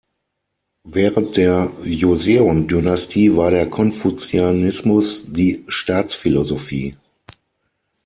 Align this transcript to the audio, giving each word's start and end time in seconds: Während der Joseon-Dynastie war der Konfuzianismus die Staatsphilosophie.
Während 0.87 1.37
der 1.37 1.73
Joseon-Dynastie 1.83 3.35
war 3.37 3.51
der 3.51 3.69
Konfuzianismus 3.69 5.25
die 5.27 5.63
Staatsphilosophie. 5.67 6.97